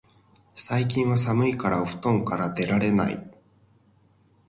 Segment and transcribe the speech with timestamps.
[0.55, 3.31] 最近は寒いからお布団から出られない